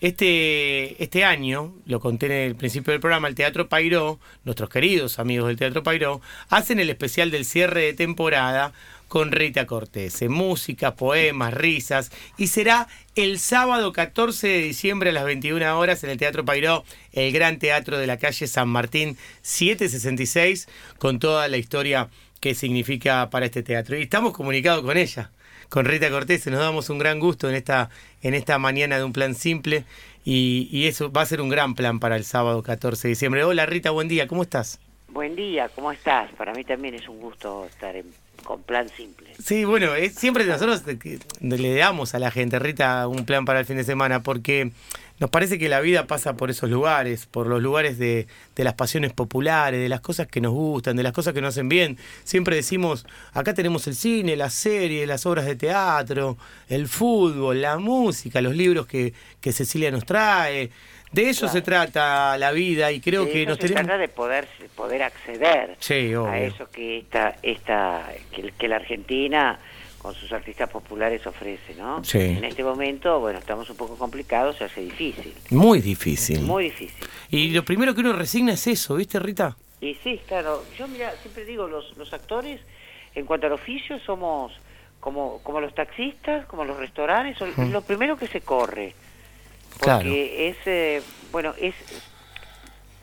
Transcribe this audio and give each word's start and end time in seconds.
este, 0.00 1.02
este 1.02 1.24
año, 1.24 1.74
lo 1.86 2.00
conté 2.00 2.26
en 2.26 2.32
el 2.32 2.56
principio 2.56 2.92
del 2.92 3.00
programa, 3.00 3.28
el 3.28 3.34
Teatro 3.34 3.68
Pairó, 3.68 4.20
nuestros 4.44 4.70
queridos 4.70 5.18
amigos 5.18 5.48
del 5.48 5.56
Teatro 5.56 5.82
Pairó, 5.82 6.20
hacen 6.48 6.78
el 6.80 6.90
especial 6.90 7.30
del 7.30 7.44
cierre 7.44 7.82
de 7.82 7.94
temporada 7.94 8.72
con 9.08 9.32
Rita 9.32 9.66
Cortés. 9.66 10.22
música, 10.28 10.94
poemas, 10.94 11.54
risas. 11.54 12.12
Y 12.36 12.48
será 12.48 12.86
el 13.16 13.38
sábado 13.38 13.92
14 13.92 14.46
de 14.46 14.62
diciembre 14.62 15.10
a 15.10 15.14
las 15.14 15.24
21 15.24 15.78
horas 15.78 16.04
en 16.04 16.10
el 16.10 16.18
Teatro 16.18 16.44
Pairó, 16.44 16.84
el 17.12 17.32
gran 17.32 17.58
teatro 17.58 17.98
de 17.98 18.06
la 18.06 18.18
calle 18.18 18.46
San 18.46 18.68
Martín 18.68 19.16
766, 19.42 20.68
con 20.98 21.18
toda 21.18 21.48
la 21.48 21.56
historia 21.56 22.10
que 22.40 22.54
significa 22.54 23.30
para 23.30 23.46
este 23.46 23.62
teatro. 23.62 23.96
Y 23.96 24.02
estamos 24.02 24.32
comunicados 24.32 24.84
con 24.84 24.96
ella, 24.96 25.32
con 25.68 25.84
Rita 25.84 26.10
Cortés. 26.10 26.46
Nos 26.46 26.60
damos 26.60 26.90
un 26.90 26.98
gran 26.98 27.20
gusto 27.20 27.48
en 27.48 27.54
esta, 27.54 27.90
en 28.22 28.34
esta 28.34 28.58
mañana 28.58 28.98
de 28.98 29.04
un 29.04 29.12
plan 29.12 29.34
simple. 29.34 29.84
Y, 30.24 30.68
y 30.70 30.86
eso 30.86 31.10
va 31.10 31.22
a 31.22 31.26
ser 31.26 31.40
un 31.40 31.48
gran 31.48 31.74
plan 31.74 32.00
para 32.00 32.16
el 32.16 32.24
sábado 32.24 32.62
14 32.62 33.08
de 33.08 33.10
diciembre. 33.10 33.44
Hola 33.44 33.66
Rita, 33.66 33.90
buen 33.90 34.08
día, 34.08 34.26
¿cómo 34.28 34.42
estás? 34.42 34.78
Buen 35.08 35.36
día, 35.36 35.70
¿cómo 35.74 35.90
estás? 35.90 36.30
Para 36.32 36.52
mí 36.52 36.64
también 36.64 36.94
es 36.94 37.08
un 37.08 37.18
gusto 37.18 37.66
estar 37.66 37.96
en 37.96 38.06
con 38.44 38.62
plan 38.62 38.88
simple. 38.88 39.28
Sí, 39.42 39.64
bueno, 39.64 39.94
es, 39.94 40.14
siempre 40.14 40.44
nosotros 40.44 40.82
le 41.40 41.74
damos 41.74 42.14
a 42.14 42.18
la 42.18 42.30
gente, 42.30 42.58
Rita, 42.58 43.06
un 43.08 43.24
plan 43.24 43.44
para 43.44 43.60
el 43.60 43.66
fin 43.66 43.76
de 43.76 43.84
semana, 43.84 44.22
porque 44.22 44.70
nos 45.18 45.30
parece 45.30 45.58
que 45.58 45.68
la 45.68 45.80
vida 45.80 46.06
pasa 46.06 46.36
por 46.36 46.50
esos 46.50 46.70
lugares, 46.70 47.26
por 47.26 47.46
los 47.46 47.62
lugares 47.62 47.98
de, 47.98 48.26
de, 48.54 48.64
las 48.64 48.74
pasiones 48.74 49.12
populares, 49.12 49.80
de 49.80 49.88
las 49.88 50.00
cosas 50.00 50.26
que 50.26 50.40
nos 50.40 50.52
gustan, 50.52 50.96
de 50.96 51.02
las 51.02 51.12
cosas 51.12 51.34
que 51.34 51.40
nos 51.40 51.54
hacen 51.54 51.68
bien. 51.68 51.98
Siempre 52.24 52.56
decimos, 52.56 53.06
acá 53.32 53.54
tenemos 53.54 53.86
el 53.86 53.94
cine, 53.94 54.36
la 54.36 54.50
serie, 54.50 55.06
las 55.06 55.26
obras 55.26 55.46
de 55.46 55.56
teatro, 55.56 56.36
el 56.68 56.88
fútbol, 56.88 57.62
la 57.62 57.78
música, 57.78 58.40
los 58.40 58.54
libros 58.54 58.86
que, 58.86 59.12
que 59.40 59.52
Cecilia 59.52 59.90
nos 59.90 60.04
trae. 60.04 60.70
De 61.12 61.30
eso 61.30 61.48
se 61.48 61.62
trata 61.62 62.36
la 62.36 62.52
vida 62.52 62.92
y 62.92 63.00
creo 63.00 63.26
que 63.30 63.46
nos 63.46 63.56
se 63.56 63.68
tenemos... 63.68 63.86
trata 63.86 63.98
de 63.98 64.08
poder, 64.08 64.46
poder 64.76 65.02
acceder 65.02 65.76
a 65.80 66.38
eso 66.38 66.68
que, 66.70 66.98
esta, 66.98 67.36
esta, 67.42 68.10
que, 68.58 68.68
la 68.68 68.76
Argentina 68.76 69.58
con 69.98 70.14
sus 70.14 70.32
artistas 70.32 70.70
populares 70.70 71.26
ofrece, 71.26 71.74
¿no? 71.74 72.02
En 72.12 72.44
este 72.44 72.62
momento, 72.62 73.20
bueno, 73.20 73.38
estamos 73.38 73.68
un 73.68 73.76
poco 73.76 73.96
complicados, 73.96 74.56
se 74.56 74.64
hace 74.64 74.82
difícil. 74.82 75.34
Muy 75.50 75.80
difícil. 75.80 76.40
Muy 76.42 76.64
difícil. 76.64 77.08
Y 77.30 77.50
lo 77.50 77.64
primero 77.64 77.94
que 77.94 78.00
uno 78.00 78.12
resigna 78.12 78.52
es 78.52 78.66
eso, 78.66 78.94
¿viste, 78.96 79.18
Rita? 79.18 79.56
Y 79.80 79.94
sí, 80.02 80.20
claro. 80.26 80.64
Yo, 80.78 80.88
mira, 80.88 81.12
siempre 81.22 81.44
digo, 81.44 81.66
los, 81.66 81.96
los 81.96 82.12
actores, 82.12 82.60
en 83.14 83.26
cuanto 83.26 83.46
al 83.46 83.52
oficio, 83.52 83.98
somos 84.00 84.52
como, 85.00 85.40
como 85.42 85.60
los 85.60 85.74
taxistas, 85.74 86.46
como 86.46 86.64
los 86.64 86.76
restaurantes, 86.76 87.38
son 87.38 87.72
lo 87.72 87.82
primero 87.82 88.16
que 88.16 88.26
se 88.28 88.40
corre 88.40 88.94
porque 89.78 90.48
es, 90.48 90.56
eh, 90.66 91.02
bueno, 91.30 91.54
es, 91.60 91.74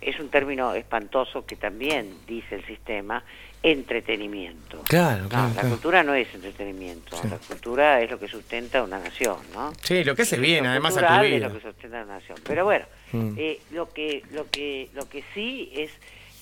es 0.01 0.19
un 0.19 0.29
término 0.29 0.73
espantoso 0.73 1.45
que 1.45 1.55
también 1.55 2.13
dice 2.27 2.55
el 2.55 2.66
sistema, 2.66 3.23
entretenimiento. 3.66 4.83
Claro, 4.83 5.27
claro. 5.27 5.52
la 5.55 5.61
cultura 5.63 6.03
no 6.03 6.13
es 6.13 6.31
entretenimiento, 6.35 7.19
la 7.27 7.38
cultura 7.39 7.99
es 7.99 8.11
lo 8.11 8.19
que 8.19 8.27
sustenta 8.27 8.83
una 8.83 8.99
nación, 8.99 9.38
¿no? 9.55 9.73
Sí, 9.81 10.03
lo 10.03 10.16
que 10.16 10.22
hace 10.22 10.38
bien, 10.38 10.67
además 10.67 10.95
a 10.97 11.07
tu 11.07 11.25
vida. 11.25 11.35
es 11.38 11.41
lo 11.41 11.53
que 11.53 11.61
sustenta 11.61 12.03
una 12.03 12.13
nación. 12.13 12.38
Pero 12.44 12.63
bueno, 12.63 12.85
mm. 13.11 13.33
eh, 13.38 13.59
lo 13.72 13.91
que 13.91 14.22
lo 14.31 14.47
que 14.52 14.89
lo 14.94 15.09
que 15.09 15.23
sí 15.33 15.72
es 15.75 15.89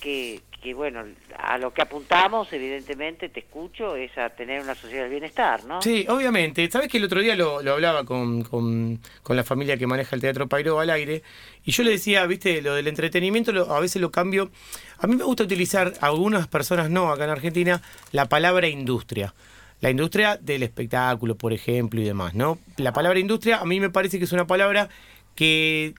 que, 0.02 0.42
que, 0.64 0.74
bueno, 0.74 1.04
a 1.38 1.58
lo 1.58 1.74
que 1.74 1.82
apuntamos, 1.82 2.52
evidentemente, 2.54 3.28
te 3.28 3.42
escucho, 3.42 3.98
es 3.98 4.18
a 4.18 4.30
tener 4.30 4.62
una 4.62 4.74
sociedad 4.74 5.04
del 5.04 5.12
bienestar, 5.12 5.66
¿no? 5.66 5.82
Sí, 5.82 6.06
obviamente. 6.08 6.72
Sabes 6.72 6.88
que 6.88 6.98
el 6.98 7.04
otro 7.04 7.20
día 7.20 7.36
lo, 7.36 7.58
hablaba 7.58 8.06
con, 8.06 8.44
con, 8.44 9.00
la 9.28 9.44
familia 9.44 9.78
que 9.78 9.86
maneja 9.86 10.16
el 10.16 10.22
Teatro 10.22 10.48
Pairo 10.48 10.80
al 10.80 10.90
aire, 10.90 11.22
y 11.66 11.72
yo 11.72 11.84
le 11.84 11.92
decía, 11.92 12.26
viste, 12.26 12.62
lo 12.62 12.76
del 12.76 12.88
entretenimiento 12.88 13.52
a 13.70 13.80
veces 13.82 14.02
lo 14.02 14.10
cambio. 14.10 14.52
A 15.00 15.08
mí 15.08 15.18
me 15.18 15.26
gusta 15.26 15.44
utilizar, 15.44 15.94
algunas 16.00 16.48
personas 16.48 16.90
no, 16.90 17.12
acá 17.12 17.26
en 17.26 17.32
Argentina, 17.32 17.82
la 18.14 18.30
palabra 18.30 18.68
industria. 18.68 19.34
La 19.82 19.90
industria 19.90 20.38
del 20.38 20.64
espectáculo, 20.64 21.36
por 21.36 21.52
ejemplo, 21.52 22.00
y 22.00 22.06
demás, 22.06 22.36
¿no? 22.36 22.58
La 22.78 22.94
palabra 22.94 23.20
industria 23.20 23.58
a 23.58 23.66
mí 23.66 23.82
me 23.82 23.90
parece 23.90 24.18
que 24.18 24.24
es 24.24 24.32
una 24.32 24.48
palabra 24.48 24.88
que 25.36 25.94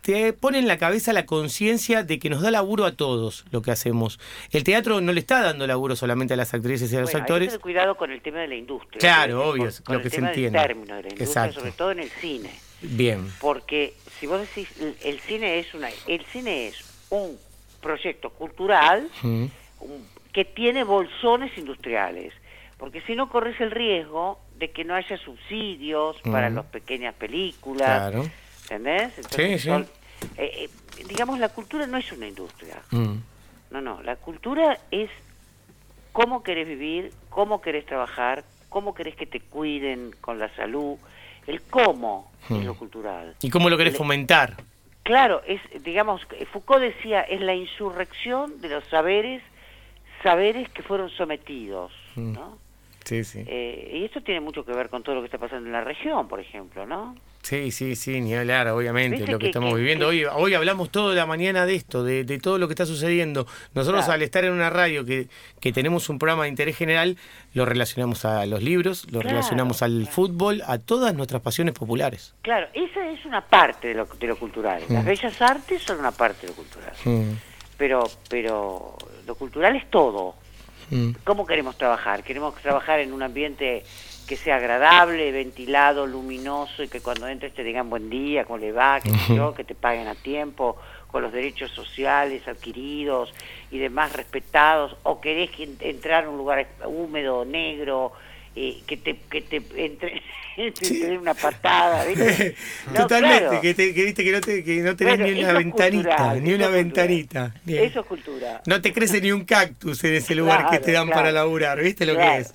te 0.00 0.32
pone 0.32 0.58
en 0.58 0.68
la 0.68 0.78
cabeza 0.78 1.12
la 1.12 1.26
conciencia 1.26 2.02
de 2.02 2.18
que 2.18 2.30
nos 2.30 2.42
da 2.42 2.50
laburo 2.50 2.84
a 2.84 2.92
todos 2.92 3.44
lo 3.50 3.62
que 3.62 3.70
hacemos. 3.70 4.18
El 4.50 4.64
teatro 4.64 5.00
no 5.00 5.12
le 5.12 5.20
está 5.20 5.42
dando 5.42 5.66
laburo 5.66 5.96
solamente 5.96 6.34
a 6.34 6.36
las 6.36 6.54
actrices 6.54 6.92
y 6.92 6.96
a 6.96 7.00
los 7.00 7.14
actores. 7.14 7.52
Hay 7.54 7.58
cuidado 7.58 7.96
con 7.96 8.10
el 8.10 8.20
tema 8.20 8.40
de 8.40 8.48
la 8.48 8.54
industria. 8.54 8.98
Claro, 8.98 9.48
obvio, 9.48 9.68
lo 9.88 10.02
que 10.02 10.10
se 10.10 10.18
entiende. 10.18 10.58
término 10.58 10.96
de 10.96 11.02
la 11.02 11.08
industria, 11.10 11.52
sobre 11.52 11.72
todo 11.72 11.92
en 11.92 12.00
el 12.00 12.10
cine. 12.10 12.50
Bien. 12.80 13.30
Porque 13.40 13.94
si 14.18 14.26
vos 14.26 14.40
decís, 14.40 14.68
el 15.02 15.18
cine 15.20 15.58
es 15.58 15.74
una, 15.74 15.88
el 16.06 16.24
cine 16.26 16.68
es 16.68 16.76
un 17.10 17.36
proyecto 17.80 18.30
cultural 18.30 19.08
que 20.32 20.44
tiene 20.44 20.84
bolsones 20.84 21.56
industriales. 21.58 22.32
Porque 22.76 23.00
si 23.02 23.16
no 23.16 23.28
corres 23.28 23.60
el 23.60 23.72
riesgo 23.72 24.38
de 24.56 24.70
que 24.70 24.84
no 24.84 24.94
haya 24.94 25.16
subsidios 25.16 26.16
para 26.22 26.48
las 26.48 26.66
pequeñas 26.66 27.14
películas. 27.14 28.10
Claro 28.10 28.24
¿entendés? 28.70 29.12
sí, 29.30 29.58
sí. 29.58 29.70
Eh, 29.70 29.84
eh, 30.36 30.68
digamos, 31.08 31.38
la 31.38 31.48
cultura 31.48 31.86
no 31.86 31.96
es 31.96 32.10
una 32.12 32.26
industria. 32.26 32.76
Mm. 32.90 33.16
No, 33.70 33.80
no, 33.80 34.02
la 34.02 34.16
cultura 34.16 34.78
es 34.90 35.10
cómo 36.12 36.42
querés 36.42 36.66
vivir, 36.66 37.12
cómo 37.30 37.60
querés 37.60 37.86
trabajar, 37.86 38.44
cómo 38.68 38.94
querés 38.94 39.14
que 39.14 39.26
te 39.26 39.40
cuiden 39.40 40.14
con 40.20 40.38
la 40.38 40.54
salud, 40.56 40.96
el 41.46 41.62
cómo 41.62 42.30
es 42.44 42.50
mm. 42.50 42.64
lo 42.64 42.74
cultural. 42.74 43.36
¿Y 43.42 43.50
cómo 43.50 43.70
lo 43.70 43.76
querés 43.76 43.96
fomentar? 43.96 44.56
Claro, 45.02 45.42
es, 45.46 45.60
digamos, 45.82 46.26
Foucault 46.52 46.82
decía, 46.82 47.22
es 47.22 47.40
la 47.40 47.54
insurrección 47.54 48.60
de 48.60 48.68
los 48.68 48.84
saberes, 48.88 49.42
saberes 50.22 50.68
que 50.70 50.82
fueron 50.82 51.08
sometidos, 51.10 51.92
mm. 52.16 52.32
¿no? 52.32 52.58
Sí, 53.08 53.24
sí. 53.24 53.42
Eh, 53.46 53.90
y 53.94 54.04
esto 54.04 54.20
tiene 54.20 54.40
mucho 54.40 54.66
que 54.66 54.72
ver 54.72 54.90
con 54.90 55.02
todo 55.02 55.14
lo 55.14 55.22
que 55.22 55.28
está 55.28 55.38
pasando 55.38 55.66
en 55.66 55.72
la 55.72 55.82
región, 55.82 56.28
por 56.28 56.40
ejemplo, 56.40 56.84
¿no? 56.84 57.16
Sí, 57.40 57.70
sí, 57.70 57.96
sí, 57.96 58.20
ni 58.20 58.34
hablar, 58.34 58.68
obviamente, 58.68 59.26
lo 59.26 59.38
que, 59.38 59.46
estamos 59.46 59.74
viviendo. 59.74 60.08
hoy 60.08 60.26
hoy 60.26 60.52
hablamos 60.52 60.90
toda 60.90 61.14
la 61.14 61.24
mañana 61.24 61.64
de 61.64 61.74
esto, 61.74 62.04
de, 62.04 62.38
todo 62.38 62.58
lo 62.58 62.68
que 62.68 62.74
está 62.74 62.84
sucediendo. 62.84 63.46
Nosotros 63.72 64.10
al 64.10 64.20
estar 64.20 64.44
en 64.44 64.52
una 64.52 64.68
radio 64.68 65.06
que, 65.06 65.28
que, 65.58 65.72
tenemos 65.72 66.10
un 66.10 66.18
programa 66.18 66.42
de 66.42 66.50
interés 66.50 66.76
general, 66.76 67.16
lo 67.54 67.64
relacionamos 67.64 68.26
a 68.26 68.44
los 68.44 68.62
libros, 68.62 69.10
lo 69.10 69.22
relacionamos 69.22 69.80
al 69.80 70.06
fútbol, 70.06 70.62
a 70.66 70.76
todas 70.76 71.14
nuestras 71.14 71.40
pasiones 71.40 71.72
populares. 71.72 72.34
Claro, 72.42 72.66
esa 72.74 73.08
es 73.08 73.24
una 73.24 73.40
parte 73.40 73.88
de 73.88 73.94
lo, 73.94 74.04
de 74.04 74.26
lo 74.26 74.36
cultural. 74.36 74.82
Las 74.90 75.04
mm. 75.04 75.06
bellas 75.06 75.40
artes 75.40 75.82
son 75.82 76.00
una 76.00 76.12
parte 76.12 76.42
de 76.42 76.48
lo 76.48 76.56
cultural. 76.56 76.92
Mm. 77.06 77.32
Pero, 77.78 78.04
pero 78.28 78.98
lo 79.26 79.34
cultural 79.34 79.76
es 79.76 79.88
todo. 79.88 80.34
Mm. 80.90 81.10
¿Cómo 81.24 81.46
queremos 81.46 81.76
trabajar? 81.76 82.22
Queremos 82.22 82.54
trabajar 82.56 83.00
en 83.00 83.12
un 83.12 83.22
ambiente 83.22 83.84
que 84.26 84.36
sea 84.36 84.56
agradable, 84.56 85.32
ventilado, 85.32 86.06
luminoso 86.06 86.82
y 86.82 86.88
que 86.88 87.00
cuando 87.00 87.26
entres 87.26 87.54
te 87.54 87.64
digan 87.64 87.88
buen 87.88 88.10
día, 88.10 88.44
cómo 88.44 88.58
le 88.58 88.72
va, 88.72 89.00
que, 89.00 89.10
yo, 89.34 89.54
que 89.56 89.64
te 89.64 89.74
paguen 89.74 90.06
a 90.06 90.14
tiempo, 90.14 90.76
con 91.10 91.22
los 91.22 91.32
derechos 91.32 91.70
sociales 91.70 92.46
adquiridos 92.46 93.32
y 93.70 93.78
demás 93.78 94.12
respetados, 94.12 94.96
o 95.02 95.20
querés 95.20 95.50
entrar 95.80 96.24
a 96.24 96.28
un 96.28 96.36
lugar 96.36 96.68
húmedo, 96.84 97.46
negro, 97.46 98.12
eh, 98.56 98.80
que 98.86 98.96
te 98.96 99.16
que 99.30 99.42
te 99.42 99.62
entre, 99.76 100.22
una 101.18 101.34
patada 101.34 102.04
totalmente 102.96 103.60
que, 103.60 103.74
te, 103.74 103.94
que, 103.94 104.04
viste 104.04 104.24
que 104.24 104.32
no, 104.32 104.40
te, 104.40 104.64
que 104.64 104.80
no 104.80 104.96
tenés 104.96 105.20
ni 105.20 105.42
una 105.42 105.52
ventanita 105.52 106.34
ni 106.34 106.54
una 106.54 106.68
ventanita. 106.68 107.54
Eso 107.66 108.00
es 108.00 108.06
cultura 108.06 108.62
no 108.66 108.80
te 108.80 108.92
crece 108.92 109.20
ni 109.20 109.30
un 109.30 109.44
cactus 109.44 110.02
en 110.04 110.14
ese 110.14 110.34
lugar 110.34 110.68
que 110.70 110.78
te 110.80 110.92
dan 110.92 111.08
para 111.08 111.30
laburar 111.30 111.80
viste 111.80 112.06
lo 112.06 112.16
que 112.16 112.38
es 112.38 112.52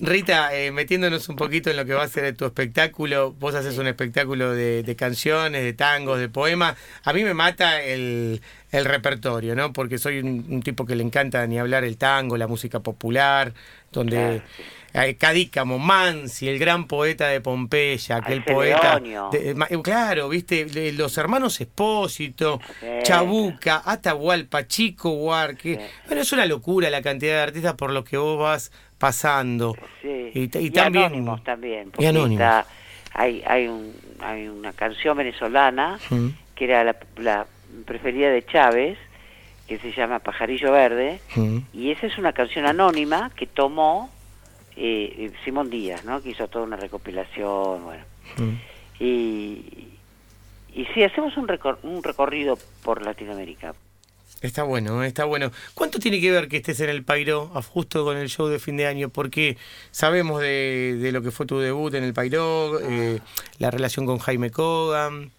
Rita 0.00 0.54
eh, 0.54 0.72
metiéndonos 0.72 1.28
un 1.28 1.36
poquito 1.36 1.70
en 1.70 1.76
lo 1.76 1.84
que 1.84 1.94
va 1.94 2.04
a 2.04 2.08
ser 2.08 2.34
tu 2.36 2.44
espectáculo 2.44 3.32
vos 3.32 3.54
haces 3.54 3.78
un 3.78 3.86
espectáculo 3.86 4.52
de, 4.54 4.82
de 4.82 4.96
canciones 4.96 5.62
de 5.62 5.72
tangos 5.72 6.18
de 6.18 6.28
poemas. 6.28 6.76
A 7.04 7.12
mí 7.12 7.24
me 7.24 7.34
mata 7.34 7.82
el 7.82 8.40
el 8.70 8.84
repertorio, 8.84 9.54
¿no? 9.54 9.72
Porque 9.72 9.98
soy 9.98 10.18
un, 10.18 10.62
tipo 10.62 10.84
que 10.84 10.94
le 10.94 11.02
encanta 11.02 11.46
ni 11.46 11.58
hablar 11.58 11.84
el 11.84 11.96
tango, 11.96 12.36
la 12.36 12.46
música 12.46 12.80
popular, 12.80 13.54
donde 13.92 14.42
Cadícamo, 14.92 15.78
Mansi, 15.78 16.48
el 16.48 16.58
gran 16.58 16.86
poeta 16.86 17.28
de 17.28 17.40
Pompeya, 17.40 18.16
aquel 18.16 18.42
poeta. 18.42 19.00
Eh, 19.32 19.54
claro, 19.82 20.28
viste, 20.28 20.92
los 20.92 21.16
hermanos 21.18 21.60
Espósito, 21.60 22.60
Chabuca, 23.02 23.82
Atahualpa, 23.84 24.66
Chico 24.66 25.10
Huarque. 25.10 25.78
Bueno, 26.06 26.22
es 26.22 26.32
una 26.32 26.46
locura 26.46 26.90
la 26.90 27.02
cantidad 27.02 27.34
de 27.34 27.42
artistas 27.42 27.74
por 27.74 27.92
los 27.92 28.04
que 28.04 28.16
vos 28.16 28.38
vas 28.38 28.72
pasando. 28.98 29.76
Y, 30.02 30.48
también. 30.48 31.04
Anónimos 31.04 31.44
también. 31.44 31.92
Y 31.98 32.06
anónimos. 32.06 32.64
hay, 33.14 33.42
hay, 33.46 33.68
un, 33.68 33.94
hay 34.20 34.48
una 34.48 34.72
canción 34.72 35.16
venezolana 35.16 35.98
mm. 36.10 36.28
que 36.54 36.64
era 36.64 36.84
la, 37.16 37.46
preferida 37.84 38.30
de 38.30 38.44
Chávez 38.44 38.98
que 39.68 39.78
se 39.78 39.92
llama 39.92 40.18
Pajarillo 40.20 40.72
Verde, 40.72 41.20
mm. 41.36 41.58
y 41.74 41.90
esa 41.90 42.06
es 42.06 42.16
una 42.16 42.32
canción 42.32 42.64
anónima 42.64 43.30
que 43.36 43.46
tomó 43.46 44.10
eh, 44.78 45.32
Simón 45.44 45.70
Díaz, 45.70 46.04
¿no? 46.04 46.22
Que 46.22 46.30
hizo 46.30 46.46
toda 46.48 46.64
una 46.64 46.76
recopilación, 46.76 47.84
bueno. 47.84 48.04
Mm. 48.36 49.02
Y, 49.02 49.88
y 50.74 50.86
sí, 50.94 51.02
hacemos 51.02 51.36
un, 51.36 51.50
un 51.82 52.02
recorrido 52.02 52.58
por 52.82 53.02
Latinoamérica. 53.02 53.74
Está 54.40 54.62
bueno, 54.62 55.02
está 55.02 55.24
bueno. 55.24 55.50
¿Cuánto 55.74 55.98
tiene 55.98 56.20
que 56.20 56.30
ver 56.30 56.48
que 56.48 56.58
estés 56.58 56.78
en 56.80 56.90
el 56.90 57.02
Pairo 57.02 57.48
justo 57.68 58.04
con 58.04 58.16
el 58.16 58.28
show 58.28 58.46
de 58.46 58.60
fin 58.60 58.76
de 58.76 58.86
año? 58.86 59.08
Porque 59.08 59.56
sabemos 59.90 60.40
de, 60.40 61.10
lo 61.12 61.22
que 61.22 61.32
fue 61.32 61.44
tu 61.44 61.58
debut 61.58 61.92
en 61.94 62.04
el 62.04 62.14
Pairo, 62.14 62.78
eh, 62.80 63.18
la 63.58 63.72
relación 63.72 64.06
con 64.06 64.18
Jaime 64.18 64.52
Kogan 64.52 65.32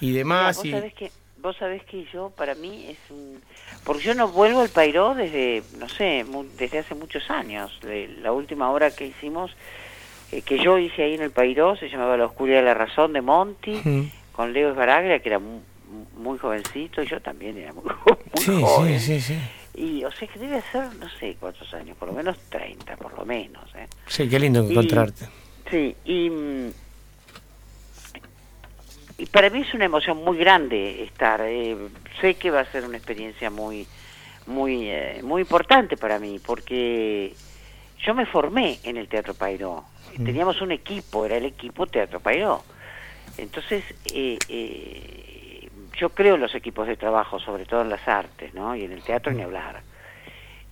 y 0.00 0.12
demás. 0.12 0.58
vos, 0.58 0.70
Sabés 0.70 0.94
que, 0.94 1.10
vos 1.44 1.56
sabés 1.58 1.84
que 1.84 2.06
yo, 2.12 2.30
para 2.30 2.54
mí, 2.54 2.86
es 2.88 2.98
un... 3.10 3.40
Porque 3.84 4.02
yo 4.02 4.14
no 4.14 4.28
vuelvo 4.28 4.62
al 4.62 4.70
Pairo 4.70 5.14
desde, 5.14 5.62
no 5.78 5.88
sé, 5.90 6.24
desde 6.56 6.78
hace 6.78 6.94
muchos 6.94 7.30
años. 7.30 7.78
la 8.22 8.32
última 8.32 8.70
obra 8.72 8.90
que 8.90 9.06
hicimos, 9.06 9.52
eh, 10.32 10.40
que 10.40 10.58
yo 10.58 10.78
hice 10.78 11.04
ahí 11.04 11.14
en 11.14 11.22
el 11.22 11.30
Pairo, 11.30 11.76
se 11.76 11.90
llamaba 11.90 12.16
La 12.16 12.24
Oscuridad 12.24 12.60
de 12.60 12.64
la 12.64 12.74
Razón 12.74 13.12
de 13.12 13.20
Monty, 13.20 14.10
con 14.32 14.54
Leo 14.54 14.70
Esbaraglia, 14.70 15.20
que 15.20 15.28
era 15.28 15.38
muy 15.38 15.60
muy 16.16 16.38
jovencito 16.38 17.02
y 17.02 17.06
yo 17.06 17.20
también 17.20 17.56
era 17.56 17.72
muy, 17.72 17.84
joven. 18.34 18.98
Sí, 18.98 19.20
sí, 19.20 19.20
sí. 19.20 19.38
Y 19.74 20.04
o 20.04 20.10
sea 20.10 20.26
que 20.28 20.38
debe 20.38 20.62
ser, 20.72 20.94
no 20.96 21.08
sé 21.20 21.36
cuántos 21.38 21.72
años, 21.74 21.96
por 21.96 22.08
lo 22.08 22.14
menos 22.14 22.38
30, 22.48 22.96
por 22.96 23.16
lo 23.16 23.24
menos. 23.24 23.64
¿eh? 23.74 23.86
Sí, 24.06 24.28
qué 24.28 24.38
lindo 24.38 24.68
encontrarte. 24.68 25.26
sí, 25.70 25.94
y, 26.04 26.30
y 29.18 29.26
para 29.26 29.50
mí 29.50 29.60
es 29.60 29.74
una 29.74 29.84
emoción 29.84 30.18
muy 30.24 30.38
grande 30.38 31.02
estar. 31.04 31.40
Eh, 31.42 31.76
sé 32.20 32.34
que 32.34 32.50
va 32.50 32.60
a 32.60 32.72
ser 32.72 32.84
una 32.84 32.96
experiencia 32.96 33.50
muy, 33.50 33.86
muy, 34.46 34.88
eh, 34.88 35.20
muy 35.22 35.42
importante 35.42 35.96
para 35.96 36.18
mí, 36.18 36.40
porque 36.44 37.34
yo 37.98 38.14
me 38.14 38.26
formé 38.26 38.78
en 38.82 38.96
el 38.96 39.08
Teatro 39.08 39.34
Pairó. 39.34 39.84
Mm. 40.16 40.24
Teníamos 40.24 40.60
un 40.60 40.72
equipo, 40.72 41.24
era 41.24 41.36
el 41.36 41.44
equipo 41.44 41.86
Teatro 41.86 42.20
Pairó. 42.20 42.62
Entonces, 43.38 43.84
eh, 44.12 44.38
eh, 44.48 45.68
yo 45.96 46.10
creo 46.10 46.34
en 46.36 46.40
los 46.40 46.54
equipos 46.54 46.86
de 46.86 46.96
trabajo, 46.96 47.38
sobre 47.40 47.66
todo 47.66 47.82
en 47.82 47.90
las 47.90 48.06
artes, 48.06 48.54
¿no? 48.54 48.74
Y 48.76 48.84
en 48.84 48.92
el 48.92 49.02
teatro 49.02 49.32
ni 49.32 49.42
hablar. 49.42 49.82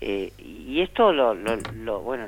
Eh, 0.00 0.32
y 0.38 0.80
esto 0.80 1.12
lo, 1.12 1.34
lo, 1.34 2.00
bueno, 2.00 2.26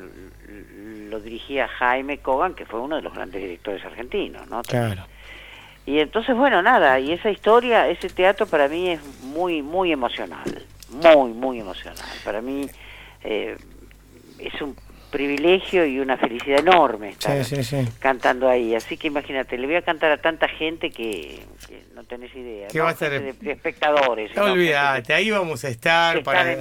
lo 1.11 1.21
dirigía 1.21 1.67
Jaime 1.67 2.19
Kogan, 2.19 2.55
que 2.55 2.67
fue 2.67 2.81
uno 2.81 2.97
de 2.97 3.03
los 3.03 3.13
grandes 3.13 3.43
directores 3.43 3.85
argentinos, 3.85 4.47
¿no? 4.49 4.63
Claro. 4.63 5.07
Y 5.87 5.99
entonces, 5.99 6.35
bueno, 6.35 6.63
nada, 6.63 6.99
y 6.99 7.13
esa 7.13 7.31
historia, 7.31 7.89
ese 7.89 8.09
teatro 8.09 8.47
para 8.47 8.69
mí 8.69 8.91
es 8.91 9.01
muy, 9.23 9.63
muy 9.63 9.93
emocional, 9.93 10.65
muy, 10.91 11.33
muy 11.33 11.61
emocional. 11.61 12.09
Para 12.25 12.41
mí 12.41 12.67
eh, 13.23 13.57
es 14.39 14.63
un 14.63 14.75
privilegio 15.15 15.87
y 15.87 16.01
una 16.01 16.17
felicidad 16.17 16.59
enorme 16.59 17.11
estar 17.11 17.41
cantando 18.01 18.49
ahí. 18.49 18.75
Así 18.75 18.97
que 18.97 19.07
imagínate, 19.07 19.57
le 19.57 19.69
voy 19.69 19.77
a 19.77 19.83
cantar 19.83 20.11
a 20.11 20.17
tanta 20.17 20.49
gente 20.49 20.91
que, 20.91 21.41
no 21.95 22.03
tenés 22.03 22.35
idea. 22.35 22.67
¿Qué 22.67 22.81
va 22.81 22.91
a 22.91 22.97
ser? 22.97 23.37
De, 23.41 23.53
espectadores. 23.53 24.35
No, 24.35 24.47
olvídate, 24.47 25.15
ahí 25.15 25.31
vamos 25.31 25.65
a 25.65 25.69
estar 25.69 26.25
para, 26.25 26.59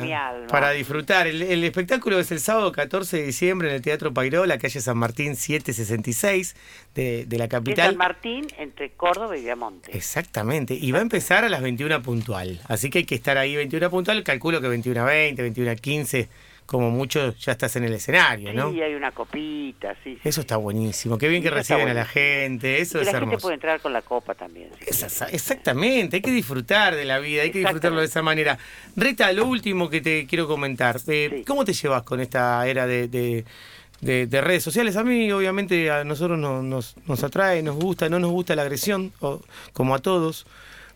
para 0.47 0.69
disfrutar. 0.69 1.25
El, 1.25 1.63
espectáculo 1.63 2.19
es 2.19 2.31
el 2.31 2.39
sábado 2.39 2.71
14 2.71 3.17
de 3.17 3.23
diciembre 3.23 3.69
en 3.69 3.75
el 3.75 3.81
Teatro 3.81 4.13
Pairó, 4.13 4.45
la 4.45 4.59
calle 4.59 4.79
San 4.81 4.99
Martín 4.99 5.35
766 5.35 6.55
de, 6.93 7.25
de 7.25 7.37
la 7.39 7.47
capital. 7.47 7.87
San 7.87 7.97
Martín 7.97 8.45
entre 8.59 8.91
Córdoba 8.91 9.35
y 9.35 9.41
Viamonte. 9.41 9.97
Exactamente, 9.97 10.75
y 10.75 10.91
va 10.91 10.99
a 10.99 11.01
empezar 11.01 11.43
a 11.43 11.49
las 11.49 11.63
21 11.63 12.03
puntual. 12.03 12.61
Así 12.67 12.91
que 12.91 12.99
hay 12.99 13.05
que 13.05 13.15
estar 13.15 13.39
ahí 13.39 13.55
21 13.55 13.89
puntual, 13.89 14.23
calculo 14.23 14.61
que 14.61 14.67
21 14.67 15.05
20, 15.05 15.41
21 15.41 15.75
15 15.75 16.52
como 16.65 16.89
mucho 16.91 17.33
ya 17.35 17.51
estás 17.51 17.75
en 17.75 17.83
el 17.83 17.93
escenario, 17.93 18.53
¿no? 18.53 18.71
Sí, 18.71 18.81
hay 18.81 18.93
una 18.93 19.11
copita, 19.11 19.95
sí. 20.03 20.17
Eso 20.23 20.41
está 20.41 20.57
buenísimo, 20.57 21.17
qué 21.17 21.27
bien 21.27 21.43
que 21.43 21.49
reciben 21.49 21.87
a 21.87 21.93
la 21.93 22.05
gente, 22.05 22.79
eso 22.79 22.99
es 22.99 23.05
la 23.05 23.11
hermoso. 23.11 23.31
gente 23.31 23.41
puede 23.41 23.53
entrar 23.55 23.81
con 23.81 23.93
la 23.93 24.01
copa 24.01 24.35
también. 24.35 24.69
exactamente, 24.87 26.17
hay 26.17 26.21
que 26.21 26.31
disfrutar 26.31 26.95
de 26.95 27.05
la 27.05 27.19
vida, 27.19 27.43
hay 27.43 27.51
que 27.51 27.59
disfrutarlo 27.59 27.99
de 27.99 28.05
esa 28.05 28.21
manera. 28.21 28.57
Rita, 28.95 29.31
lo 29.33 29.45
último 29.45 29.89
que 29.89 30.01
te 30.01 30.25
quiero 30.25 30.47
comentar, 30.47 30.97
eh, 31.07 31.43
¿cómo 31.45 31.65
te 31.65 31.73
llevas 31.73 32.03
con 32.03 32.19
esta 32.19 32.65
era 32.67 32.87
de, 32.87 33.07
de, 34.01 34.41
redes 34.41 34.63
sociales? 34.63 34.95
A 34.95 35.03
mí, 35.03 35.31
obviamente, 35.31 35.91
a 35.91 36.03
nosotros 36.03 36.37
nos, 36.39 36.95
nos, 37.05 37.23
atrae, 37.23 37.61
nos 37.61 37.75
gusta, 37.75 38.09
no 38.09 38.19
nos 38.19 38.31
gusta 38.31 38.55
la 38.55 38.63
agresión, 38.63 39.11
como 39.73 39.95
a 39.95 39.99
todos 39.99 40.45